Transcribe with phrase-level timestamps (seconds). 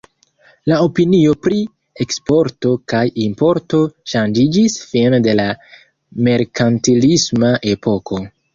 [0.69, 1.59] La opinio pri
[2.05, 3.83] eksporto kaj importo
[4.15, 5.47] ŝanĝiĝis fine de la
[6.31, 8.25] merkantilisma epoko.